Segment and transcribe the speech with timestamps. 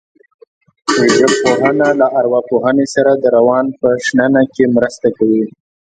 [1.17, 5.43] ژبپوهنه له ارواپوهنې سره د روان په شننه کې مرسته کوي